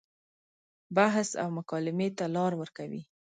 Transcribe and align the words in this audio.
بحث 0.95 1.29
او 1.41 1.47
مکالمې 1.57 2.09
ته 2.17 2.25
لار 2.35 2.51
ورکوي. 2.61 3.01